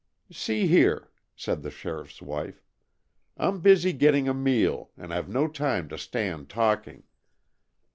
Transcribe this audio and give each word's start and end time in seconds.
"See 0.31 0.65
here!" 0.65 1.11
said 1.35 1.61
the 1.61 1.69
sheriff's 1.69 2.23
wife. 2.23 2.63
"I'm 3.37 3.59
busy 3.59 3.93
getting 3.93 4.27
a 4.27 4.33
meal, 4.33 4.89
and 4.97 5.13
I've 5.13 5.29
no 5.29 5.47
time 5.47 5.89
to 5.89 5.97
stand 5.99 6.49
talking. 6.49 7.03